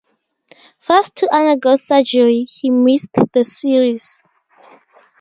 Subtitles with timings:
[0.79, 4.23] Forced to undergo surgery, he missed the series.